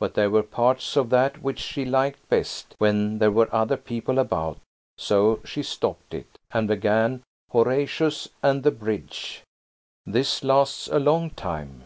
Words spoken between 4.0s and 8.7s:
about–so she stopped it, and began "Horatius and